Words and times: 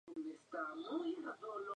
El 0.07 0.13
juego 0.15 0.29
presenta 0.49 0.73
una 0.73 0.89
serie 0.89 1.05
de 1.05 1.09
artículos 1.27 1.37
coleccionables. 1.37 1.69